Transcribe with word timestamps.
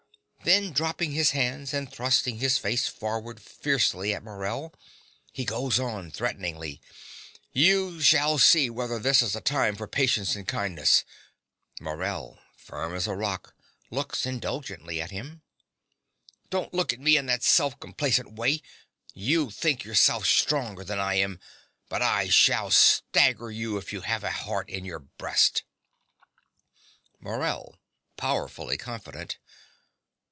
(Then, 0.43 0.71
dropping 0.71 1.11
his 1.11 1.31
hands, 1.31 1.71
and 1.71 1.89
thrusting 1.89 2.39
his 2.39 2.57
face 2.57 2.87
forward 2.87 3.39
fiercely 3.39 4.11
at 4.11 4.23
Morell, 4.23 4.73
he 5.31 5.45
goes 5.45 5.79
on 5.79 6.09
threateningly.) 6.09 6.81
You 7.53 8.01
shall 8.01 8.39
see 8.39 8.67
whether 8.67 8.97
this 8.97 9.21
is 9.21 9.35
a 9.35 9.39
time 9.39 9.75
for 9.75 9.87
patience 9.87 10.35
and 10.35 10.47
kindness. 10.47 11.03
(Morell, 11.79 12.39
firm 12.57 12.95
as 12.95 13.05
a 13.05 13.13
rock, 13.13 13.53
looks 13.91 14.25
indulgently 14.25 14.99
at 14.99 15.11
him.) 15.11 15.43
Don't 16.49 16.73
look 16.73 16.91
at 16.91 16.99
me 16.99 17.17
in 17.17 17.27
that 17.27 17.43
self 17.43 17.79
complacent 17.79 18.33
way. 18.33 18.63
You 19.13 19.51
think 19.51 19.83
yourself 19.83 20.25
stronger 20.25 20.83
than 20.83 20.97
I 20.99 21.13
am; 21.13 21.39
but 21.87 22.01
I 22.01 22.29
shall 22.29 22.71
stagger 22.71 23.51
you 23.51 23.77
if 23.77 23.93
you 23.93 24.01
have 24.01 24.23
a 24.23 24.31
heart 24.31 24.69
in 24.71 24.85
your 24.85 24.99
breast. 24.99 25.61
MORELL 27.19 27.77
(powerfully 28.17 28.77
confident). 28.77 29.37